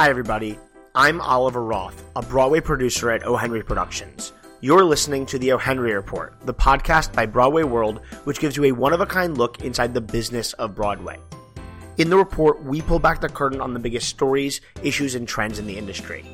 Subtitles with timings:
[0.00, 0.58] Hi, everybody.
[0.94, 3.36] I'm Oliver Roth, a Broadway producer at O.
[3.36, 4.32] Henry Productions.
[4.62, 5.58] You're listening to the O.
[5.58, 9.36] Henry Report, the podcast by Broadway World, which gives you a one of a kind
[9.36, 11.18] look inside the business of Broadway.
[11.98, 15.58] In the report, we pull back the curtain on the biggest stories, issues, and trends
[15.58, 16.24] in the industry.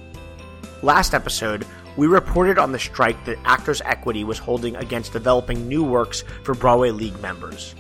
[0.84, 5.82] Last episode, we reported on the strike that Actors Equity was holding against developing new
[5.82, 7.74] works for Broadway League members.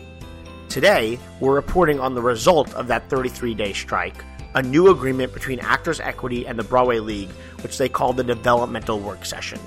[0.68, 4.24] Today, we're reporting on the result of that 33 day strike,
[4.56, 7.28] a new agreement between Actors Equity and the Broadway League,
[7.60, 9.60] which they call the Developmental Work Session.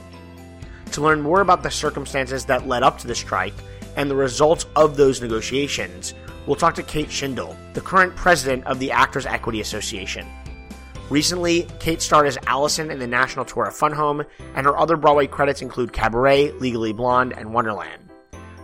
[0.94, 3.54] To learn more about the circumstances that led up to the strike
[3.96, 6.16] and the results of those negotiations,
[6.48, 10.28] we'll talk to Kate Shindle, the current president of the Actors Equity Association.
[11.12, 14.24] Recently, Kate starred as Alison in the national tour of Fun Home,
[14.56, 18.10] and her other Broadway credits include Cabaret, Legally Blonde, and Wonderland.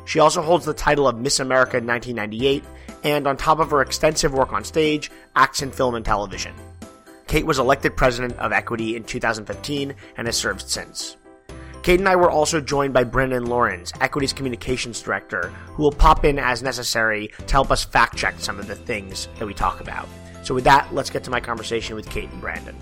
[0.05, 2.63] She also holds the title of Miss America 1998,
[3.05, 6.53] and on top of her extensive work on stage, acts in film and television.
[7.27, 11.15] Kate was elected president of Equity in 2015 and has served since.
[11.83, 16.26] Kate and I were also joined by Brandon Lawrence, Equity's communications director, who will pop
[16.26, 19.81] in as necessary to help us fact check some of the things that we talk
[19.81, 20.07] about.
[20.41, 22.76] So, with that, let's get to my conversation with Kate and Brandon.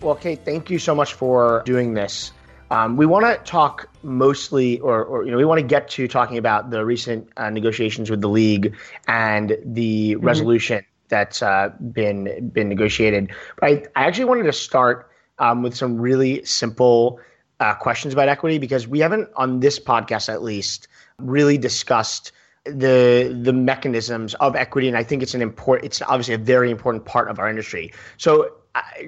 [0.00, 2.30] Well, Kate, thank you so much for doing this.
[2.70, 6.08] Um, we want to talk mostly, or, or, you know, we want to get to
[6.08, 8.74] talking about the recent uh, negotiations with the league
[9.06, 10.24] and the mm-hmm.
[10.24, 13.30] resolution that's uh, been been negotiated.
[13.60, 17.20] But I, I actually wanted to start um, with some really simple
[17.60, 22.32] uh, questions about equity because we haven't, on this podcast at least, really discussed
[22.64, 25.84] the the mechanisms of equity, and I think it's an important.
[25.84, 27.92] It's obviously a very important part of our industry.
[28.16, 28.50] So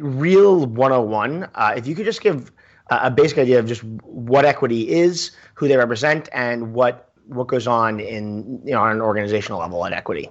[0.01, 2.53] real 101 uh, if you could just give
[2.89, 7.67] a basic idea of just what equity is who they represent and what what goes
[7.67, 10.31] on in you know on an organizational level at equity.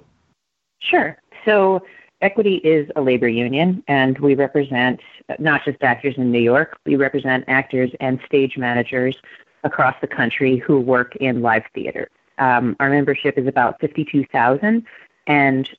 [0.79, 1.17] Sure.
[1.43, 1.83] So
[2.21, 5.01] equity is a labor union and we represent
[5.37, 9.17] not just actors in new york we represent actors and stage managers
[9.63, 12.07] across the country who work in live theater.
[12.37, 14.85] Um, our membership is about 52000
[15.27, 15.69] and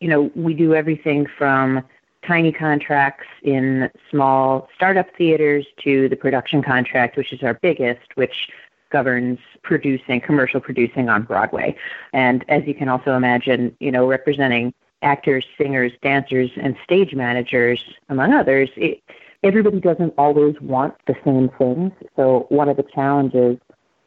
[0.00, 1.82] you know we do everything from
[2.26, 8.48] tiny contracts in small startup theaters to the production contract, which is our biggest, which
[8.90, 11.74] governs producing, commercial producing on Broadway.
[12.12, 17.82] And as you can also imagine, you know, representing actors, singers, dancers, and stage managers,
[18.08, 19.02] among others, it,
[19.42, 21.92] everybody doesn't always want the same things.
[22.16, 23.58] So one of the challenges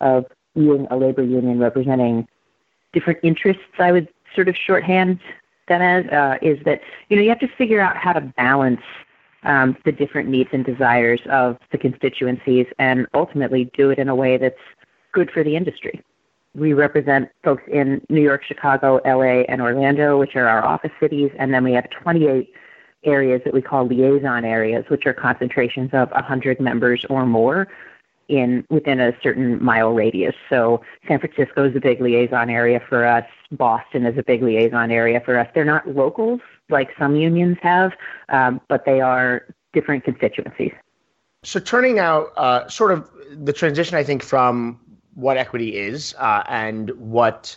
[0.01, 2.27] of being a labor union representing
[2.91, 5.19] different interests, I would sort of shorthand
[5.69, 8.81] as uh, is that you know you have to figure out how to balance
[9.43, 14.15] um, the different needs and desires of the constituencies and ultimately do it in a
[14.15, 14.55] way that's
[15.11, 16.01] good for the industry.
[16.55, 21.31] We represent folks in New York, Chicago, LA, and Orlando, which are our office cities,
[21.37, 22.53] and then we have 28
[23.03, 27.67] areas that we call liaison areas, which are concentrations of 100 members or more
[28.27, 30.35] in within a certain mile radius.
[30.49, 33.25] So San Francisco is a big liaison area for us.
[33.51, 35.47] Boston is a big liaison area for us.
[35.53, 37.91] They're not locals like some unions have,
[38.29, 40.71] um, but they are different constituencies.
[41.43, 44.79] So turning now, uh, sort of the transition, I think, from
[45.13, 47.55] what equity is uh, and what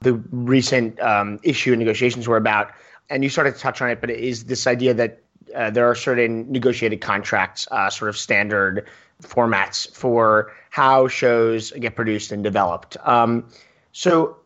[0.00, 2.72] the recent um, issue and negotiations were about,
[3.08, 5.22] and you started to touch on it, but it is this idea that
[5.54, 8.86] uh, there are certain negotiated contracts, uh, sort of standard
[9.22, 12.96] formats for how shows get produced and developed.
[13.04, 13.48] Um,
[13.92, 14.36] so,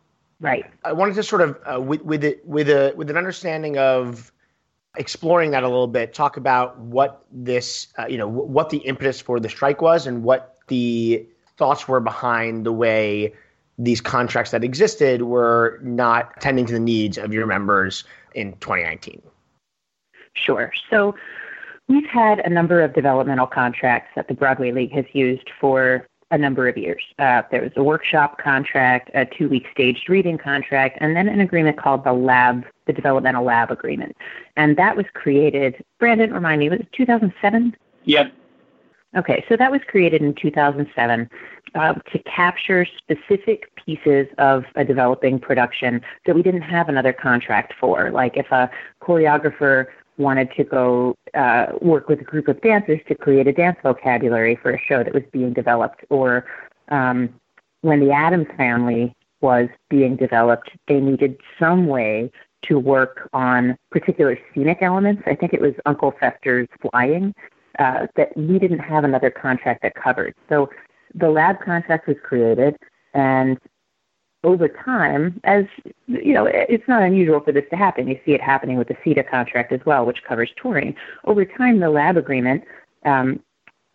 [0.40, 3.78] right, I wanted to sort of uh, with with it with a with an understanding
[3.78, 4.32] of
[4.96, 6.14] exploring that a little bit.
[6.14, 10.06] Talk about what this uh, you know w- what the impetus for the strike was
[10.06, 11.26] and what the
[11.56, 13.32] thoughts were behind the way
[13.78, 19.22] these contracts that existed were not tending to the needs of your members in 2019.
[20.34, 20.72] Sure.
[20.90, 21.14] So
[21.88, 26.36] We've had a number of developmental contracts that the Broadway League has used for a
[26.36, 27.02] number of years.
[27.18, 31.40] Uh, there was a workshop contract, a two week staged reading contract, and then an
[31.40, 34.14] agreement called the Lab, the Developmental Lab Agreement.
[34.56, 37.74] And that was created, Brandon, remind me, was it 2007?
[38.04, 38.32] Yep.
[39.16, 41.30] Okay, so that was created in 2007
[41.74, 47.72] uh, to capture specific pieces of a developing production that we didn't have another contract
[47.80, 48.10] for.
[48.10, 48.70] Like if a
[49.02, 49.86] choreographer
[50.18, 54.56] wanted to go uh, work with a group of dancers to create a dance vocabulary
[54.62, 56.44] for a show that was being developed, or
[56.88, 57.28] um,
[57.82, 62.30] when the Addams family was being developed, they needed some way
[62.62, 65.22] to work on particular scenic elements.
[65.26, 67.32] I think it was Uncle Fester's flying
[67.78, 70.34] uh, that we didn't have another contract that covered.
[70.48, 70.68] So
[71.14, 72.76] the lab contract was created,
[73.14, 73.58] and
[74.44, 75.64] over time, as
[76.06, 78.06] you know, it's not unusual for this to happen.
[78.06, 80.94] You see it happening with the SETA contract as well, which covers touring.
[81.24, 82.64] Over time, the lab agreement
[83.04, 83.40] um,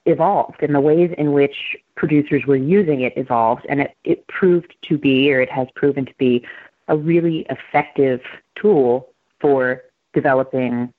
[0.06, 4.76] evolved, and the ways in which producers were using it evolved, and it, it proved
[4.84, 6.46] to be, or it has proven to be,
[6.90, 8.22] a really effective
[8.56, 9.08] tool
[9.40, 10.94] for developing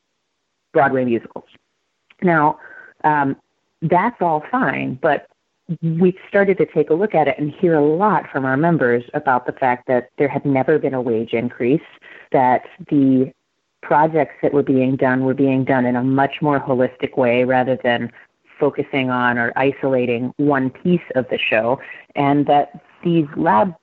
[0.73, 1.45] Broadway musicals.
[2.23, 2.59] Now,
[3.05, 3.37] um,
[3.83, 5.29] that's all fine, but
[5.83, 9.05] we started to take a look at it and hear a lot from our members
[9.15, 11.81] about the fact that there had never been a wage increase,
[12.33, 13.33] that the
[13.83, 17.79] projects that were being done were being done in a much more holistic way rather
[17.83, 18.11] than
[18.59, 21.79] focusing on or isolating one piece of the show,
[22.15, 23.75] and that these lab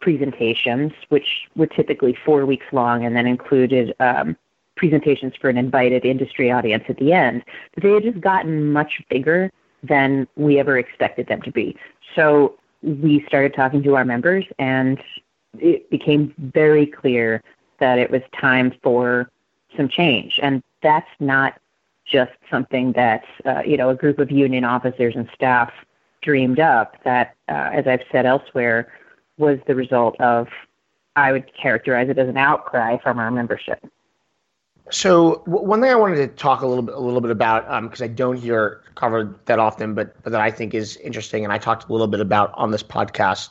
[0.00, 4.36] presentations, which were typically four weeks long and then included um,
[4.76, 7.42] presentations for an invited industry audience at the end,
[7.80, 9.50] they had just gotten much bigger
[9.82, 11.76] than we ever expected them to be.
[12.14, 15.02] So we started talking to our members, and
[15.58, 17.42] it became very clear
[17.78, 19.30] that it was time for
[19.76, 20.38] some change.
[20.42, 21.58] And that's not
[22.04, 25.72] just something that uh, you know a group of union officers and staff
[26.20, 26.96] dreamed up.
[27.04, 28.92] That, uh, as I've said elsewhere,
[29.38, 30.48] was the result of
[31.16, 33.84] I would characterize it as an outcry from our membership.
[34.92, 37.82] So w- one thing I wanted to talk a little bit, a little bit about,
[37.82, 41.44] because um, I don't hear covered that often, but but that I think is interesting,
[41.44, 43.48] and I talked a little bit about on this podcast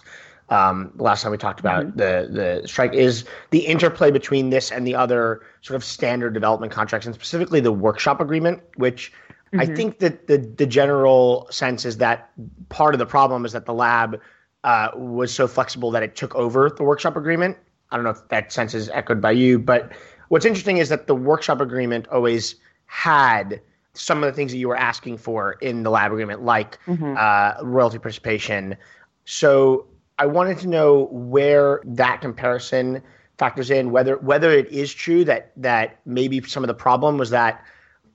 [0.52, 1.98] um, last time we talked about mm-hmm.
[1.98, 6.72] the the strike is the interplay between this and the other sort of standard development
[6.74, 9.14] contracts, and specifically the workshop agreement, which
[9.54, 9.62] mm-hmm.
[9.62, 12.30] I think that the the general sense is that
[12.68, 14.20] part of the problem is that the lab
[14.66, 17.58] uh, was so flexible that it took over the workshop agreement.
[17.90, 19.94] I don't know if that sense is echoed by you, but
[20.32, 22.56] what's interesting is that the workshop agreement always
[22.86, 23.60] had
[23.94, 27.16] some of the things that you were asking for in the lab agreement, like mm-hmm.
[27.18, 28.78] uh, royalty participation.
[29.26, 29.86] So
[30.20, 33.04] I wanted to know where that comparison
[33.38, 37.32] factors in, whether whether it is true that that maybe some of the problem was
[37.32, 37.62] that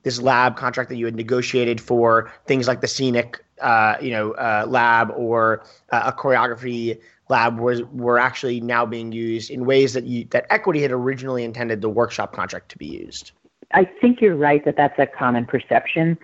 [0.01, 4.31] this lab contract that you had negotiated for things like the scenic, uh, you know,
[4.31, 5.61] uh, lab or
[5.91, 10.45] uh, a choreography lab was were actually now being used in ways that you, that
[10.49, 13.31] equity had originally intended the workshop contract to be used.
[13.73, 16.17] I think you're right that that's a common perception.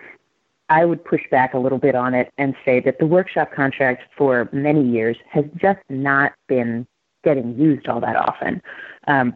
[0.70, 4.02] I would push back a little bit on it and say that the workshop contract
[4.16, 6.86] for many years has just not been
[7.22, 8.62] getting used all that often.
[9.06, 9.34] Um,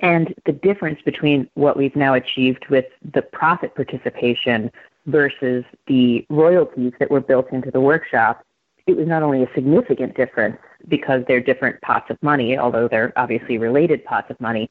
[0.00, 4.70] and the difference between what we've now achieved with the profit participation
[5.06, 8.44] versus the royalties that were built into the workshop,
[8.86, 13.12] it was not only a significant difference because they're different pots of money, although they're
[13.16, 14.68] obviously related pots of money.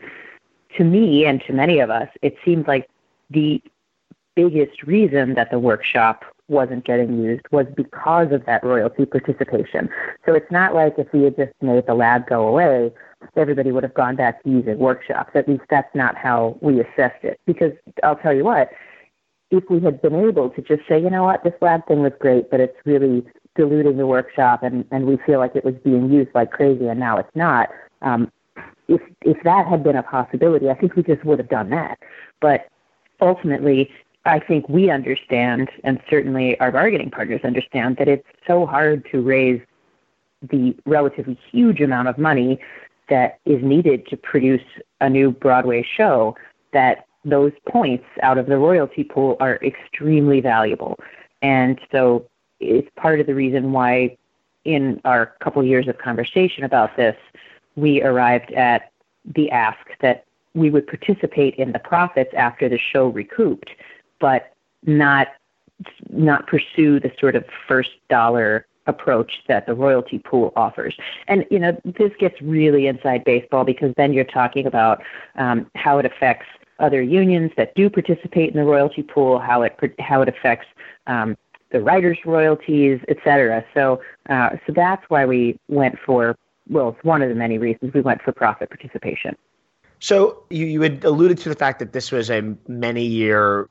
[0.77, 2.89] To me and to many of us, it seemed like
[3.29, 3.61] the
[4.35, 9.89] biggest reason that the workshop wasn't getting used was because of that royalty participation.
[10.25, 12.93] So it's not like if we had just made the lab go away,
[13.35, 15.31] everybody would have gone back to using workshops.
[15.35, 17.39] At least that's not how we assessed it.
[17.45, 18.69] Because I'll tell you what,
[19.51, 22.13] if we had been able to just say, you know what, this lab thing was
[22.19, 23.25] great, but it's really
[23.57, 26.99] diluting the workshop and, and we feel like it was being used like crazy and
[26.99, 27.69] now it's not.
[28.01, 28.31] Um,
[28.87, 31.99] if if that had been a possibility, I think we just would have done that.
[32.39, 32.67] But
[33.19, 33.89] ultimately,
[34.25, 39.21] I think we understand, and certainly our bargaining partners understand, that it's so hard to
[39.21, 39.61] raise
[40.41, 42.59] the relatively huge amount of money
[43.09, 44.63] that is needed to produce
[45.01, 46.35] a new Broadway show
[46.73, 50.97] that those points out of the royalty pool are extremely valuable.
[51.41, 52.25] And so
[52.59, 54.17] it's part of the reason why,
[54.65, 57.15] in our couple years of conversation about this,
[57.75, 58.91] we arrived at
[59.35, 63.69] the ask that we would participate in the profits after the show recouped,
[64.19, 64.53] but
[64.85, 65.27] not
[66.09, 70.97] not pursue the sort of first dollar approach that the royalty pool offers.
[71.27, 75.03] And you know, this gets really inside baseball because then you're talking about
[75.35, 76.47] um, how it affects
[76.79, 80.67] other unions that do participate in the royalty pool, how it how it affects
[81.07, 81.37] um,
[81.71, 83.63] the writers' royalties, et cetera.
[83.73, 86.35] So, uh, so that's why we went for,
[86.69, 89.35] well, it's one of the many reasons we went for profit participation.
[89.99, 93.69] So you, you had alluded to the fact that this was a many year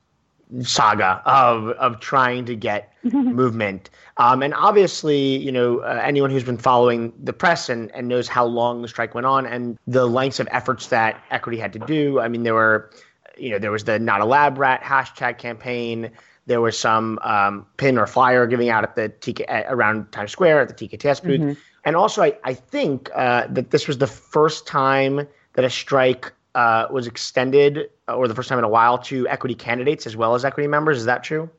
[0.61, 3.89] saga of of trying to get movement.
[4.17, 8.27] Um, and obviously, you know, uh, anyone who's been following the press and, and knows
[8.27, 11.79] how long the strike went on and the lengths of efforts that equity had to
[11.79, 12.19] do.
[12.19, 12.89] I mean, there were,
[13.37, 16.11] you know, there was the not a lab rat hashtag campaign.
[16.47, 20.61] There was some um, pin or flyer giving out at the TK, around Times Square
[20.61, 21.41] at the TKTS booth.
[21.41, 21.53] Mm-hmm.
[21.83, 26.33] And also, I, I think uh, that this was the first time that a strike
[26.55, 30.35] uh, was extended, or the first time in a while, to equity candidates as well
[30.35, 30.97] as equity members.
[30.97, 31.49] Is that true?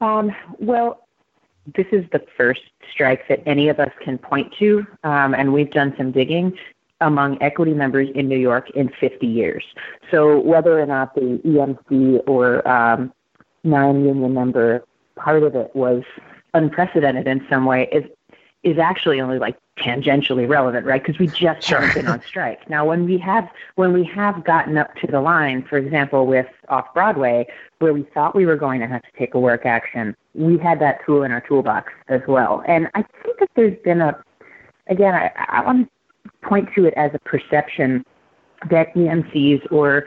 [0.00, 1.06] Um, well,
[1.76, 5.70] this is the first strike that any of us can point to, um, and we've
[5.70, 6.56] done some digging
[7.00, 9.64] among equity members in New York in 50 years.
[10.10, 13.12] So whether or not the EMC or um,
[13.64, 14.84] non-union member
[15.16, 16.02] part of it was
[16.54, 18.04] unprecedented in some way is
[18.62, 21.02] is actually only like tangentially relevant, right?
[21.02, 21.80] Because we just sure.
[21.80, 22.68] haven't been on strike.
[22.68, 26.46] Now, when we have when we have gotten up to the line, for example, with
[26.68, 27.46] off Broadway,
[27.78, 30.80] where we thought we were going to have to take a work action, we had
[30.80, 32.62] that tool in our toolbox as well.
[32.66, 34.22] And I think that there's been a,
[34.88, 35.88] again, I, I want
[36.24, 38.04] to point to it as a perception
[38.68, 40.06] that EMCs or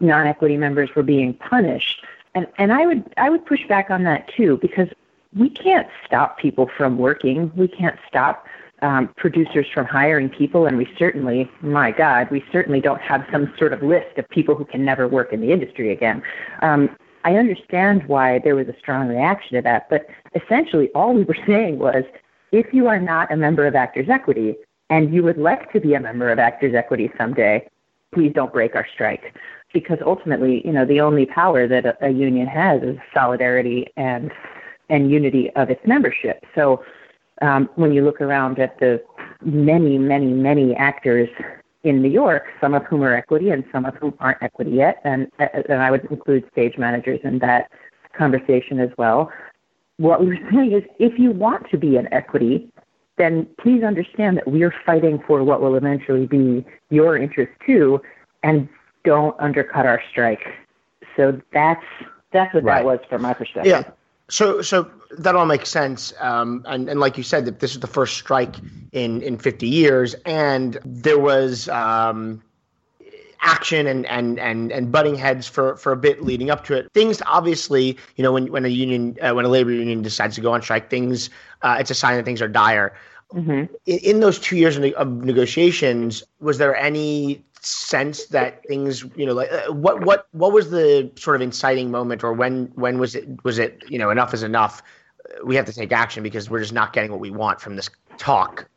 [0.00, 2.02] non-equity members were being punished.
[2.34, 4.88] And and I would I would push back on that too because
[5.36, 7.52] we can't stop people from working.
[7.56, 8.46] We can't stop
[8.82, 13.52] um, producers from hiring people, and we certainly, my God, we certainly don't have some
[13.58, 16.22] sort of list of people who can never work in the industry again.
[16.62, 21.24] Um, I understand why there was a strong reaction to that, but essentially all we
[21.24, 22.04] were saying was
[22.52, 24.56] if you are not a member of Actors Equity
[24.88, 27.68] and you would like to be a member of Actors Equity someday,
[28.12, 29.34] please don't break our strike.
[29.72, 34.30] Because ultimately, you know, the only power that a, a union has is solidarity and
[34.88, 36.44] and unity of its membership.
[36.54, 36.84] So
[37.42, 39.02] um, when you look around at the
[39.42, 41.28] many, many, many actors
[41.84, 45.00] in New York, some of whom are equity and some of whom aren't equity yet,
[45.04, 47.70] and, and I would include stage managers in that
[48.18, 49.30] conversation as well.
[49.96, 52.70] What we were saying is if you want to be an equity,
[53.16, 58.00] then please understand that we are fighting for what will eventually be your interest too,
[58.42, 58.68] and
[59.04, 60.46] don't undercut our strike.
[61.16, 61.84] So that's
[62.32, 62.78] that's what right.
[62.78, 63.70] that was from my perspective.
[63.70, 63.90] Yeah.
[64.28, 64.88] So, so
[65.18, 66.14] that all makes sense.
[66.20, 68.54] Um, and, and like you said, that this is the first strike
[68.92, 72.40] in, in 50 years, and there was um,
[73.40, 76.92] action and, and, and, and butting heads for, for a bit leading up to it.
[76.92, 80.40] Things obviously, you know, when, when a union, uh, when a labor union decides to
[80.40, 81.28] go on strike, things,
[81.62, 82.94] uh, it's a sign that things are dire.
[83.34, 83.74] Mm-hmm.
[83.86, 89.32] In, in, those two years of negotiations, was there any sense that things you know
[89.32, 93.14] like uh, what what what was the sort of inciting moment or when when was
[93.14, 94.82] it was it you know enough is enough
[95.26, 97.76] uh, we have to take action because we're just not getting what we want from
[97.76, 98.68] this talk?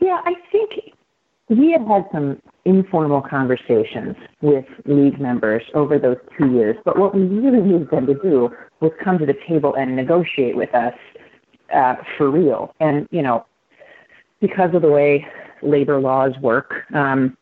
[0.00, 0.72] Yeah i think
[1.48, 7.14] we had had some informal conversations with league members over those two years but what
[7.14, 10.94] we really needed them to do was come to the table and negotiate with us
[11.72, 12.74] uh, for real.
[12.80, 13.44] And you know
[14.40, 15.26] because of the way
[15.62, 17.36] labor laws work um,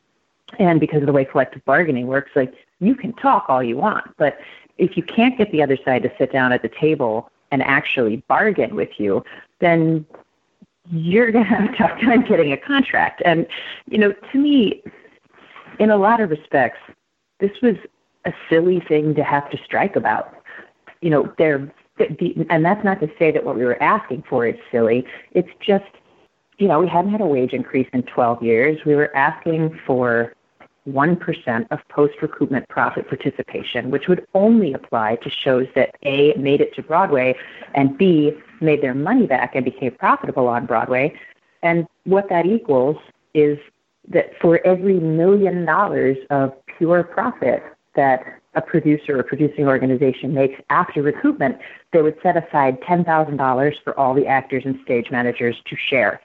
[0.59, 4.17] and because of the way collective bargaining works, like you can talk all you want,
[4.17, 4.39] but
[4.79, 8.17] if you can't get the other side to sit down at the table and actually
[8.29, 9.23] bargain with you,
[9.61, 10.07] then
[10.91, 13.23] you're going to have a tough time getting a contract.
[13.25, 13.47] And,
[13.87, 14.83] you know, to me,
[15.79, 16.79] in a lot of respects,
[17.39, 17.77] this was
[18.25, 20.35] a silly thing to have to strike about.
[21.01, 21.73] You know, there,
[22.49, 25.05] and that's not to say that what we were asking for is silly.
[25.33, 25.85] It's just,
[26.59, 28.79] you know, we hadn't had a wage increase in 12 years.
[28.85, 30.35] We were asking for
[30.89, 36.61] 1% of post recoupment profit participation, which would only apply to shows that A, made
[36.61, 37.37] it to Broadway,
[37.75, 41.15] and B, made their money back and became profitable on Broadway.
[41.63, 42.97] And what that equals
[43.35, 43.59] is
[44.09, 47.63] that for every million dollars of pure profit
[47.95, 48.23] that
[48.55, 51.59] a producer or producing organization makes after recoupment,
[51.93, 56.21] they would set aside $10,000 for all the actors and stage managers to share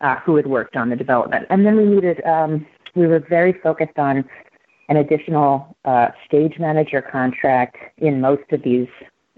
[0.00, 1.46] uh, who had worked on the development.
[1.50, 2.66] And then we needed um,
[2.98, 4.24] we were very focused on
[4.88, 8.88] an additional uh, stage manager contract in most of these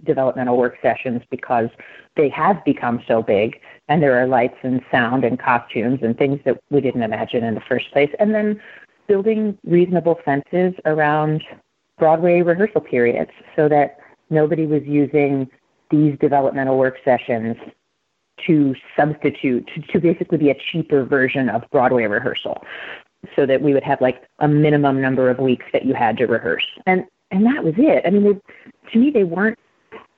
[0.04, 1.68] developmental work sessions because
[2.16, 6.40] they have become so big and there are lights and sound and costumes and things
[6.44, 8.10] that we didn't imagine in the first place.
[8.18, 8.60] And then
[9.08, 11.42] building reasonable fences around
[11.98, 13.98] Broadway rehearsal periods so that
[14.30, 15.50] nobody was using
[15.90, 17.56] these developmental work sessions
[18.46, 22.62] to substitute, to, to basically be a cheaper version of Broadway rehearsal
[23.36, 26.26] so that we would have like a minimum number of weeks that you had to
[26.26, 26.66] rehearse.
[26.86, 28.02] And and that was it.
[28.04, 29.58] I mean, they, to me, they weren't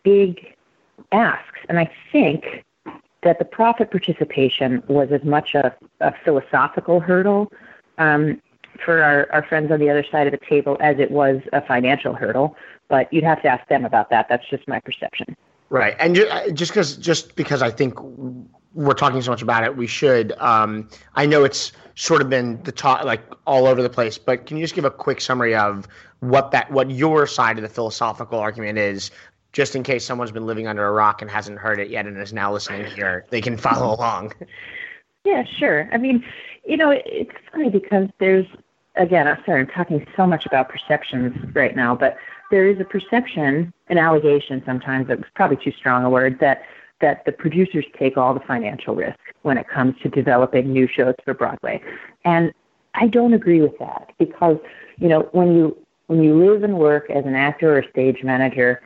[0.02, 0.54] big
[1.12, 1.58] asks.
[1.68, 2.64] And I think
[3.22, 7.52] that the profit participation was as much a, a philosophical hurdle
[7.98, 8.40] um,
[8.84, 11.64] for our, our friends on the other side of the table as it was a
[11.64, 12.56] financial hurdle.
[12.88, 14.26] But you'd have to ask them about that.
[14.28, 15.36] That's just my perception.
[15.70, 16.14] Right, and
[16.52, 17.94] just because just because I think
[18.74, 20.32] we're talking so much about it, we should.
[20.38, 24.46] Um, I know it's sort of been the talk like all over the place, but
[24.46, 25.86] can you just give a quick summary of
[26.20, 29.10] what that what your side of the philosophical argument is,
[29.52, 32.16] just in case someone's been living under a rock and hasn't heard it yet and
[32.18, 34.32] is now listening here, they can follow along.
[35.24, 35.88] Yeah, sure.
[35.92, 36.24] I mean,
[36.64, 38.46] you know, it's funny because there's
[38.96, 42.16] again, I'm sorry, I'm talking so much about perceptions right now, but
[42.50, 46.62] there is a perception, an allegation sometimes, that was probably too strong a word, that
[47.02, 51.14] that the producers take all the financial risk when it comes to developing new shows
[51.24, 51.82] for Broadway.
[52.24, 52.52] And
[52.94, 54.56] I don't agree with that because,
[54.98, 58.82] you know, when you when you live and work as an actor or stage manager,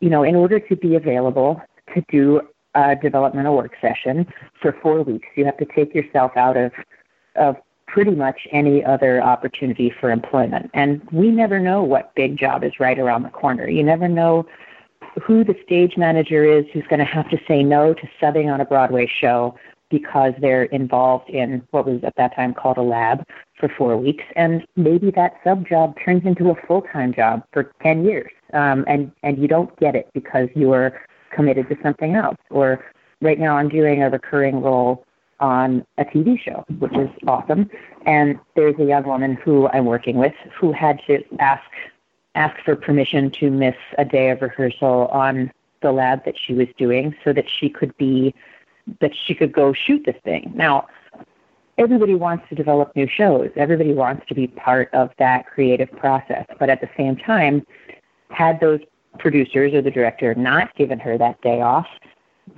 [0.00, 1.60] you know, in order to be available
[1.94, 2.40] to do
[2.74, 4.26] a developmental work session
[4.60, 6.72] for four weeks, you have to take yourself out of
[7.36, 7.56] of
[7.86, 10.70] pretty much any other opportunity for employment.
[10.74, 13.68] And we never know what big job is right around the corner.
[13.68, 14.46] You never know
[15.22, 18.60] who the stage manager is who's going to have to say no to subbing on
[18.60, 19.56] a Broadway show
[19.90, 23.24] because they're involved in what was at that time called a lab
[23.58, 27.72] for four weeks, and maybe that sub job turns into a full time job for
[27.82, 31.00] ten years, um, and and you don't get it because you're
[31.34, 32.36] committed to something else.
[32.50, 32.84] Or
[33.20, 35.04] right now, I'm doing a recurring role
[35.38, 37.70] on a TV show, which is awesome.
[38.06, 41.62] And there's a young woman who I'm working with who had to ask
[42.36, 45.50] ask for permission to miss a day of rehearsal on
[45.82, 48.34] the lab that she was doing so that she could be
[49.00, 50.52] that she could go shoot this thing.
[50.54, 50.86] Now,
[51.76, 53.50] everybody wants to develop new shows.
[53.56, 56.46] Everybody wants to be part of that creative process.
[56.60, 57.66] But at the same time,
[58.30, 58.80] had those
[59.18, 61.88] producers or the director not given her that day off,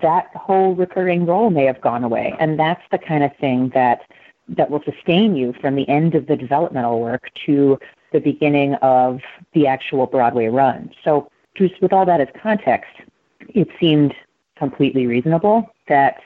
[0.03, 2.35] that whole recurring role may have gone away.
[2.39, 4.03] And that's the kind of thing that
[4.51, 7.79] that will sustain you from the end of the developmental work to
[8.13, 9.21] the beginning of
[9.53, 10.91] the actual Broadway run.
[11.05, 12.91] So just with all that as context,
[13.49, 14.15] it seemed
[14.57, 16.21] completely reasonable that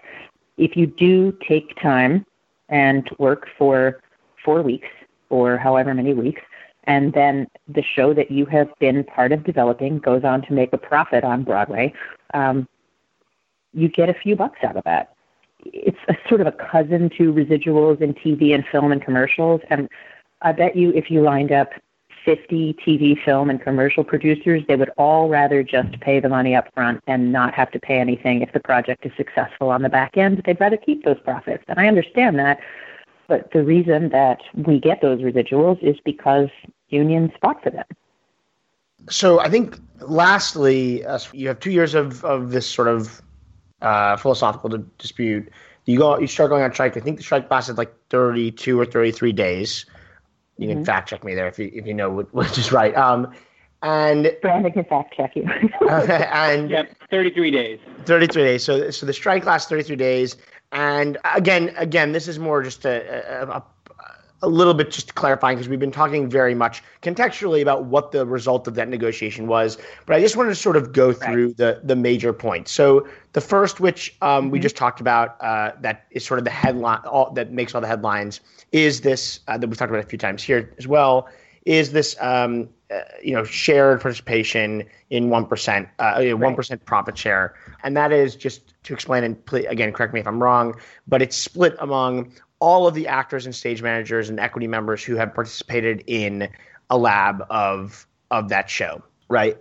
[0.56, 2.24] if you do take time
[2.68, 4.00] and work for
[4.44, 4.88] four weeks
[5.30, 6.42] or however many weeks,
[6.84, 10.72] and then the show that you have been part of developing goes on to make
[10.72, 11.92] a profit on Broadway,
[12.34, 12.68] um,
[13.72, 15.14] you get a few bucks out of that.
[15.64, 19.60] It's a sort of a cousin to residuals in TV and film and commercials.
[19.70, 19.88] And
[20.42, 21.72] I bet you if you lined up
[22.24, 26.72] 50 TV, film, and commercial producers, they would all rather just pay the money up
[26.74, 30.16] front and not have to pay anything if the project is successful on the back
[30.16, 30.42] end.
[30.44, 31.64] They'd rather keep those profits.
[31.68, 32.60] And I understand that.
[33.28, 36.48] But the reason that we get those residuals is because
[36.88, 37.86] unions fought for them.
[39.08, 43.20] So I think, lastly, uh, you have two years of, of this sort of
[43.80, 45.50] uh, philosophical dispute.
[45.86, 46.96] You go, you start going on strike.
[46.96, 49.86] I think the strike lasted like 32 or 33 days.
[50.58, 50.84] You can mm-hmm.
[50.84, 52.94] fact check me there if you if you know which is right.
[52.96, 53.32] Um,
[53.82, 55.44] and Brandon can fact check you.
[55.90, 57.80] and yep, 33 days.
[58.04, 58.64] 33 days.
[58.64, 60.36] So so the strike lasts 33 days.
[60.70, 63.64] And again, again, this is more just a, a, a
[64.48, 68.66] little bit just clarifying because we've been talking very much contextually about what the result
[68.66, 69.78] of that negotiation was.
[70.06, 71.56] But I just wanted to sort of go through right.
[71.56, 72.72] the the major points.
[72.72, 74.50] So the first, which um, mm-hmm.
[74.50, 77.80] we just talked about, uh, that is sort of the headline all, that makes all
[77.80, 78.40] the headlines,
[78.72, 81.28] is this uh, that we've talked about a few times here as well.
[81.64, 87.16] Is this um, uh, you know shared participation in one percent, uh, one percent profit
[87.16, 89.36] share, and that is just to explain and
[89.68, 90.74] again correct me if I'm wrong,
[91.06, 95.16] but it's split among all of the actors and stage managers and equity members who
[95.16, 96.48] have participated in
[96.90, 99.58] a lab of of that show, right?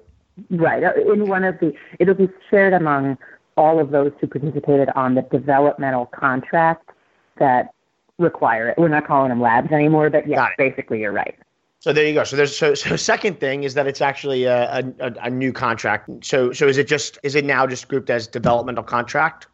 [0.52, 0.84] Right.
[0.84, 3.18] In one of the, it'll be shared among
[3.58, 6.92] all of those who participated on the developmental contract
[7.40, 7.74] that
[8.20, 8.78] require it.
[8.78, 11.36] We're not calling them labs anymore, but yes, basically you're right.
[11.80, 12.24] So there you go.
[12.24, 16.08] So there's so so second thing is that it's actually a, a, a new contract.
[16.24, 19.48] So so is it just is it now just grouped as developmental contract?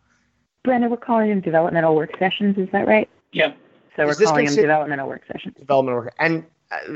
[0.63, 2.57] Brandon, we're calling them developmental work sessions.
[2.57, 3.09] Is that right?
[3.31, 3.53] Yeah.
[3.95, 5.55] So we're calling them developmental work sessions.
[5.57, 6.45] Developmental work, and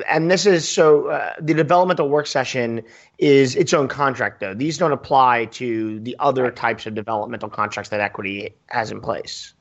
[0.08, 2.84] and this is so uh, the developmental work session
[3.18, 4.54] is its own contract though.
[4.54, 9.54] These don't apply to the other types of developmental contracts that equity has in place.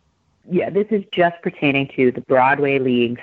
[0.51, 3.21] Yeah, this is just pertaining to the Broadway League's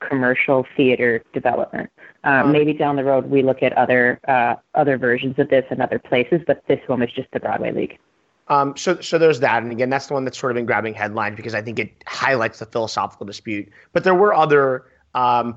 [0.00, 1.90] commercial theater development.
[2.24, 5.80] Um, maybe down the road we look at other uh, other versions of this in
[5.80, 7.98] other places, but this one was just the Broadway League.
[8.48, 10.92] Um, so, so there's that, and again, that's the one that's sort of been grabbing
[10.92, 13.70] headlines because I think it highlights the philosophical dispute.
[13.92, 15.56] But there were other um,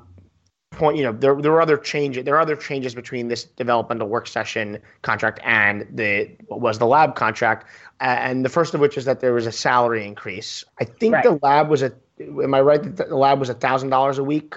[0.72, 2.24] point, you know, there there were other changes.
[2.24, 6.86] There are other changes between this developmental work session contract and the what was the
[6.86, 7.66] lab contract.
[8.00, 10.64] and the first of which is that there was a salary increase.
[10.80, 11.24] I think right.
[11.24, 11.92] the lab was a.
[12.20, 14.56] Am I right that the lab was a thousand dollars a week?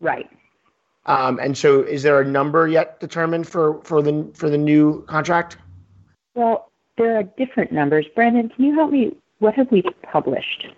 [0.00, 0.28] Right.
[1.06, 5.02] Um, and so, is there a number yet determined for for the for the new
[5.06, 5.56] contract?
[6.34, 8.06] Well, there are different numbers.
[8.14, 9.16] Brandon, can you help me?
[9.38, 10.68] What have we published?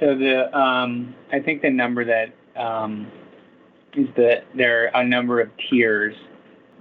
[0.00, 3.10] So the um, I think the number that um,
[3.94, 6.14] is that there are a number of tiers.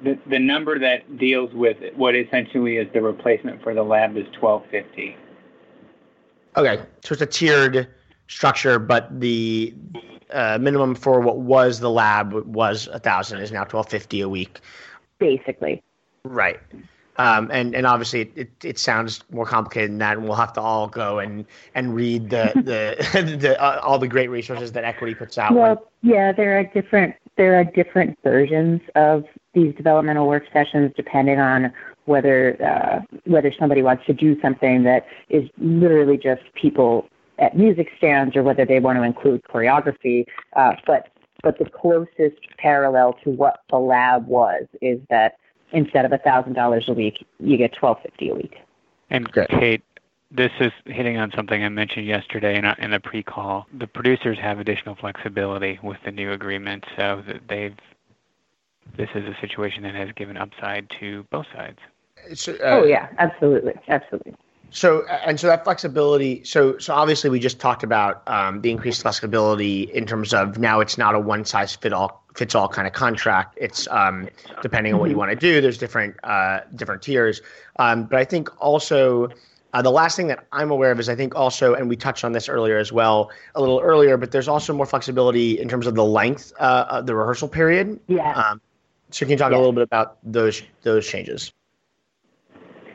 [0.04, 4.26] The the number that deals with what essentially is the replacement for the lab is
[4.40, 5.18] twelve fifty.
[6.56, 7.88] Okay, so it's a tiered
[8.28, 9.74] structure, but the
[10.32, 14.30] uh, minimum for what was the lab was a thousand is now twelve fifty a
[14.30, 14.60] week.
[15.18, 15.82] Basically.
[16.24, 16.60] Right.
[17.18, 20.54] Um, and and obviously it, it, it, sounds more complicated than that, and we'll have
[20.54, 24.84] to all go and and read the the, the uh, all the great resources that
[24.84, 25.56] Equity puts out.
[25.56, 26.14] Well, when...
[26.14, 31.74] yeah, there are different there are different versions of these developmental work sessions depending on
[32.06, 37.08] whether uh, whether somebody wants to do something that is literally just people
[37.40, 40.26] at music stands or whether they want to include choreography.
[40.56, 41.10] Uh, but
[41.44, 45.36] but the closest parallel to what the lab was is that
[45.72, 48.58] instead of a thousand dollars a week, you get twelve fifty a week.
[49.10, 49.84] And Kate,
[50.32, 53.66] this is hitting on something I mentioned yesterday in, a, in the pre-call.
[53.78, 57.76] The producers have additional flexibility with the new agreement, so that they've.
[58.96, 61.80] This is a situation that has given upside to both sides.
[62.48, 64.34] Uh, oh yeah, absolutely, absolutely.
[64.70, 66.44] So and so that flexibility.
[66.44, 70.80] So so obviously we just talked about um, the increased flexibility in terms of now
[70.80, 73.58] it's not a one size fit all fits all kind of contract.
[73.60, 74.30] It's um,
[74.62, 75.20] depending on what you mm-hmm.
[75.20, 75.60] want to do.
[75.60, 77.42] There's different uh, different tiers.
[77.80, 79.30] Um, but I think also.
[79.74, 82.24] Uh, the last thing that I'm aware of is I think also, and we touched
[82.24, 85.86] on this earlier as well, a little earlier, but there's also more flexibility in terms
[85.86, 88.00] of the length uh, of the rehearsal period.
[88.08, 88.32] Yeah.
[88.32, 88.62] Um,
[89.12, 89.58] so can you talk yeah.
[89.58, 91.52] a little bit about those those changes?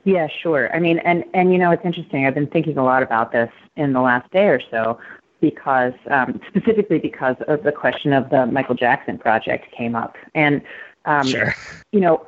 [0.04, 0.74] Yeah, sure.
[0.74, 2.26] I mean, and and you know, it's interesting.
[2.26, 4.98] I've been thinking a lot about this in the last day or so,
[5.42, 10.62] because um, specifically because of the question of the Michael Jackson project came up, and
[11.04, 11.54] um, sure.
[11.92, 12.26] you know,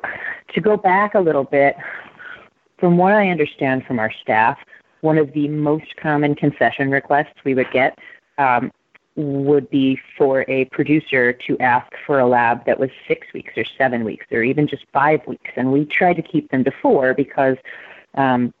[0.53, 1.75] to go back a little bit,
[2.77, 4.59] from what I understand from our staff,
[5.01, 7.97] one of the most common concession requests we would get
[8.37, 8.71] um,
[9.15, 13.63] would be for a producer to ask for a lab that was six weeks or
[13.77, 15.51] seven weeks or even just five weeks.
[15.55, 17.55] And we try to keep them to four because
[18.15, 18.53] um,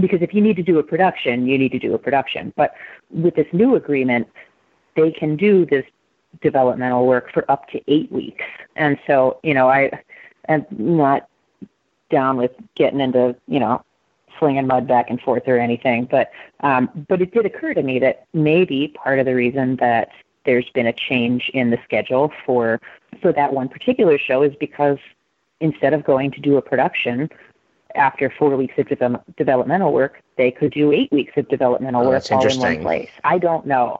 [0.00, 2.52] because if you need to do a production, you need to do a production.
[2.56, 2.74] But
[3.10, 4.28] with this new agreement,
[4.96, 5.84] they can do this
[6.42, 8.44] developmental work for up to eight weeks.
[8.76, 9.90] And so, you know, I
[10.48, 11.28] am not
[12.10, 13.82] down with getting into, you know,
[14.38, 16.06] slinging mud back and forth or anything.
[16.10, 16.30] But
[16.60, 20.10] um, but it did occur to me that maybe part of the reason that
[20.44, 22.80] there's been a change in the schedule for
[23.20, 24.98] for that one particular show is because
[25.60, 27.28] instead of going to do a production
[27.94, 32.10] after four weeks of de- developmental work, they could do eight weeks of developmental oh,
[32.10, 33.10] work all in one place.
[33.24, 33.98] I don't know.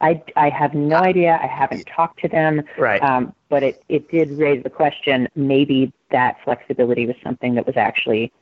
[0.00, 1.38] I, I have no idea.
[1.42, 2.62] I haven't talked to them.
[2.78, 3.02] Right.
[3.02, 7.76] Um, but it, it did raise the question maybe that flexibility was something that was
[7.76, 8.32] actually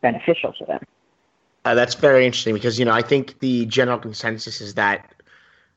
[0.00, 0.80] beneficial to them.
[1.64, 5.14] Uh, that's very interesting because you know I think the general consensus is that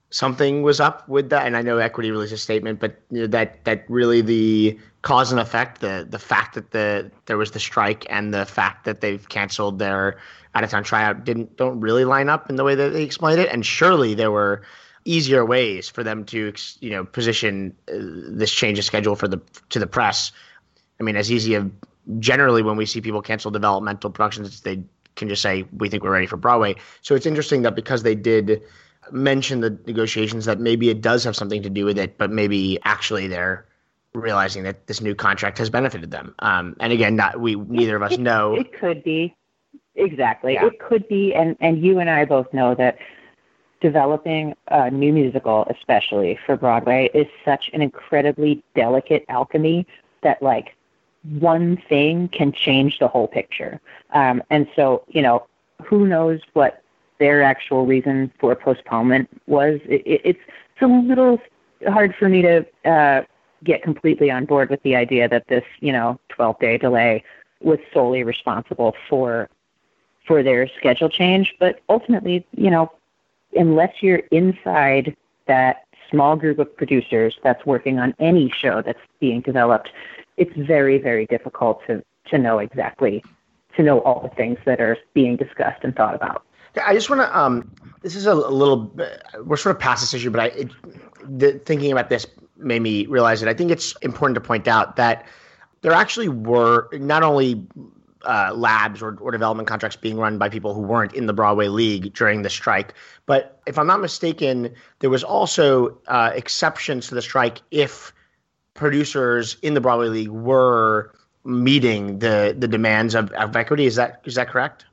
[0.10, 3.28] something was up with that, and I know Equity released a statement, but you know,
[3.28, 7.60] that that really the cause and effect, the the fact that the there was the
[7.60, 10.18] strike and the fact that they've canceled their
[10.56, 13.40] out of town tryout didn't don't really line up in the way that they explained
[13.40, 14.64] it, and surely there were
[15.06, 17.94] easier ways for them to you know position uh,
[18.42, 19.40] this change of schedule for the
[19.70, 20.32] to the press.
[21.00, 21.72] I mean, as easy of
[22.20, 24.84] generally when we see people cancel developmental productions, they
[25.16, 26.76] can just say we think we're ready for Broadway.
[27.04, 28.60] So it's interesting that because they did
[29.12, 32.80] mention the negotiations, that maybe it does have something to do with it, but maybe
[32.86, 33.68] actually they're
[34.16, 36.36] realizing that this new contract has benefited them.
[36.40, 38.56] Um, and again, not we neither of us it, know.
[38.56, 39.36] It could be
[39.96, 40.54] exactly.
[40.54, 40.68] Yeah.
[40.68, 42.98] It could be, and and you and I both know that
[43.82, 49.86] developing a new musical, especially for Broadway, is such an incredibly delicate alchemy
[50.24, 50.76] that like
[51.40, 53.80] one thing can change the whole picture.
[54.12, 55.46] Um, and so, you know,
[55.84, 56.82] who knows what
[57.20, 59.80] their actual reason for postponement was?
[59.86, 60.40] It, it, it's
[60.74, 61.40] it's a little
[61.88, 63.22] hard for me to uh,
[63.66, 67.24] get completely on board with the idea that this, you know, 12 day delay
[67.62, 69.50] was solely responsible for
[70.26, 71.54] for their schedule change.
[71.60, 72.92] But ultimately, you know,
[73.56, 75.16] unless you're inside
[75.48, 79.90] that small group of producers that's working on any show that's being developed,
[80.38, 83.24] it's very, very difficult to, to know exactly,
[83.76, 86.44] to know all the things that are being discussed and thought about.
[86.84, 87.38] I just want to.
[87.38, 88.94] Um, this is a, a, little.
[89.46, 90.72] We're sort of past this issue, but I it,
[91.24, 94.96] the, thinking about this made me realize that I think it's important to point out
[94.96, 95.26] that
[95.82, 97.66] there actually were not only
[98.24, 101.68] uh, labs or, or development contracts being run by people who weren't in the Broadway
[101.68, 102.94] League during the strike.
[103.26, 108.14] But if I'm not mistaken, there was also uh, exceptions to the strike if
[108.74, 111.14] producers in the Broadway League were
[111.44, 113.86] meeting the the demands of, of equity.
[113.86, 114.86] Is that is that correct?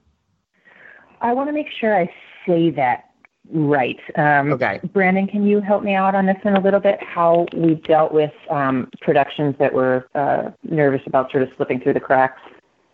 [1.21, 2.13] I want to make sure I
[2.47, 3.12] say that
[3.53, 4.01] right.
[4.17, 4.81] Um, okay.
[4.93, 7.03] Brandon, can you help me out on this in a little bit?
[7.03, 11.95] How we dealt with um, productions that were uh, nervous about sort of slipping through
[11.95, 12.41] the cracks?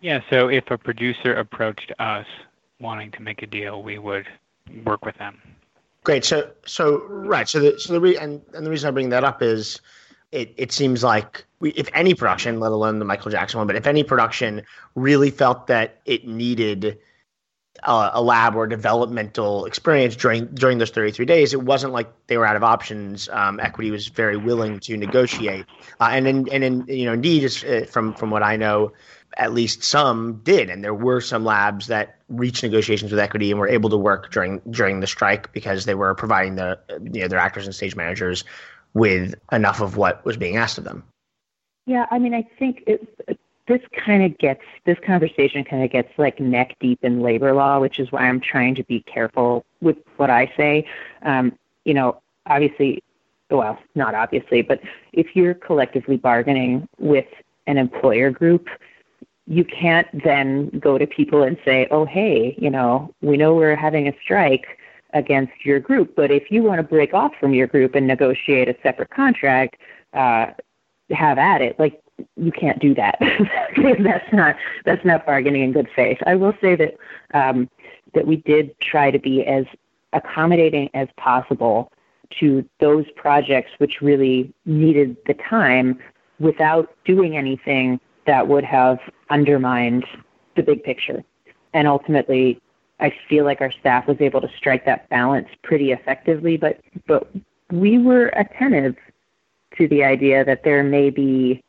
[0.01, 0.21] Yeah.
[0.31, 2.27] So if a producer approached us
[2.81, 4.27] wanting to make a deal, we would
[4.85, 5.41] work with them.
[6.05, 6.25] Great.
[6.25, 7.49] So so right.
[7.49, 9.81] So the so the re- and and the reason I bring that up is
[10.33, 13.77] it, it seems like we, if any production, let alone the Michael Jackson one, but
[13.77, 14.63] if any production
[14.95, 16.99] really felt that it needed
[17.83, 22.37] uh, a lab or developmental experience during during those 33 days, it wasn't like they
[22.37, 23.29] were out of options.
[23.29, 25.67] Um, Equity was very willing to negotiate,
[26.01, 28.93] uh, and in, and in, you know indeed, uh, from from what I know,
[29.37, 33.61] at least some did, and there were some labs that reached negotiations with Equity and
[33.61, 36.79] were able to work during during the strike because they were providing the
[37.13, 38.45] you know their actors and stage managers
[38.95, 41.05] with enough of what was being asked of them.
[41.87, 43.38] Yeah, I mean, I think it,
[43.69, 47.79] this kind of gets this conversation kind of gets like neck deep in labor law,
[47.79, 50.87] which is why I'm trying to be careful with what I say.
[51.23, 53.03] Um, you know, obviously,
[53.51, 54.81] well, not obviously, but
[55.13, 57.27] if you're collectively bargaining with
[57.67, 58.69] an employer group,
[59.47, 63.77] you can't then go to people and say, "Oh, hey, you know, we know we're
[63.77, 64.67] having a strike."
[65.15, 66.15] against your group.
[66.15, 69.77] But if you want to break off from your group and negotiate a separate contract,
[70.13, 70.49] uh,
[71.11, 71.79] have at it.
[71.79, 72.01] Like
[72.37, 73.19] you can't do that.
[74.03, 76.19] that's not that's not bargaining in good faith.
[76.27, 76.97] I will say that
[77.35, 77.69] um,
[78.15, 79.65] that we did try to be as
[80.13, 81.93] accommodating as possible
[82.41, 85.99] to those projects which really needed the time
[86.39, 88.99] without doing anything that would have
[89.31, 90.05] undermined
[90.57, 91.25] the big picture.
[91.73, 92.61] And ultimately,
[93.01, 97.29] I feel like our staff was able to strike that balance pretty effectively, but but
[97.71, 98.97] we were attentive
[99.77, 101.63] to the idea that there may be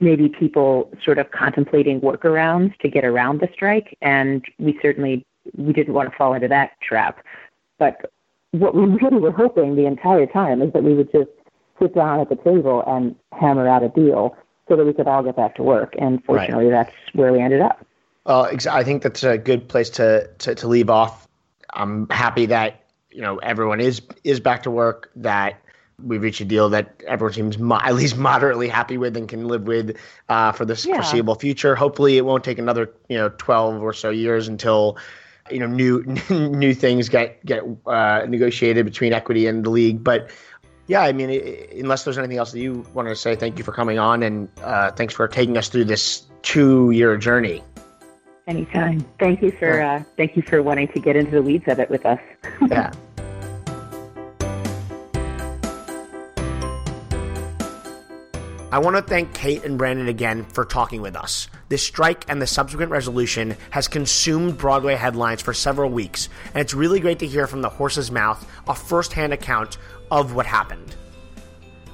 [0.00, 5.24] maybe people sort of contemplating workarounds to get around the strike, and we certainly
[5.56, 7.24] we didn't want to fall into that trap.
[7.78, 8.12] But
[8.50, 11.30] what we really were hoping the entire time is that we would just
[11.80, 14.36] sit down at the table and hammer out a deal
[14.68, 15.94] so that we could all get back to work.
[15.98, 16.86] And fortunately, right.
[16.86, 17.84] that's where we ended up.
[18.24, 21.28] Well, I think that's a good place to, to, to leave off.
[21.72, 25.10] I'm happy that you know everyone is is back to work.
[25.16, 25.60] That
[26.02, 29.48] we've reached a deal that everyone seems mo- at least moderately happy with and can
[29.48, 29.96] live with
[30.28, 30.96] uh, for the yeah.
[30.96, 31.74] foreseeable future.
[31.74, 34.96] Hopefully, it won't take another you know 12 or so years until
[35.50, 40.02] you know new new things get get uh, negotiated between equity and the league.
[40.02, 40.30] But
[40.86, 43.64] yeah, I mean, it, unless there's anything else that you want to say, thank you
[43.64, 47.62] for coming on and uh, thanks for taking us through this two year journey.
[48.46, 49.04] Anytime.
[49.18, 51.90] Thank you for uh, thank you for wanting to get into the weeds of it
[51.90, 52.20] with us.
[52.70, 52.92] yeah.
[58.76, 61.48] I want to thank Kate and Brandon again for talking with us.
[61.70, 66.74] This strike and the subsequent resolution has consumed Broadway headlines for several weeks, and it's
[66.74, 69.78] really great to hear from the horse's mouth a first-hand account
[70.10, 70.94] of what happened.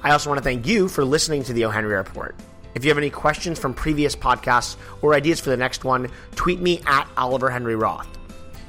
[0.03, 1.69] I also want to thank you for listening to the O.
[1.69, 2.35] Henry Report.
[2.75, 6.59] If you have any questions from previous podcasts or ideas for the next one, tweet
[6.59, 8.09] me at Oliver Henry Roth.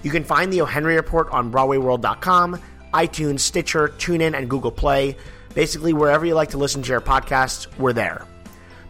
[0.04, 0.66] You can find the O.
[0.66, 2.62] Henry Report on BroadwayWorld.com,
[2.94, 5.16] iTunes, Stitcher, TuneIn, and Google Play.
[5.54, 8.26] Basically, wherever you like to listen to your podcasts, we're there.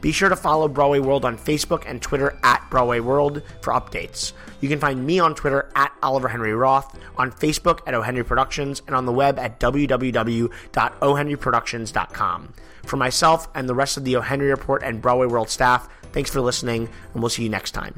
[0.04, 4.34] Be sure to follow Broadway World on Facebook and Twitter at Broadway World for updates.
[4.60, 8.02] You can find me on Twitter at Oliver Henry Roth, on Facebook at O.
[8.02, 12.54] Henry Productions, and on the web at www.ohenryproductions.com.
[12.84, 14.20] For myself and the rest of the O.
[14.20, 17.94] Henry Report and Broadway World staff, thanks for listening, and we'll see you next time.